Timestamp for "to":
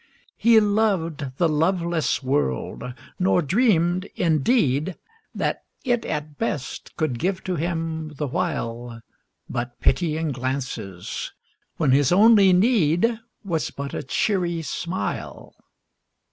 7.43-7.55